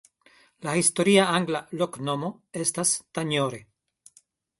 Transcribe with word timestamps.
La 0.67 0.71
historia 0.77 1.25
angla 1.33 1.61
loknomo 1.81 2.31
estas 2.63 2.95
"Tanjore". 3.19 3.61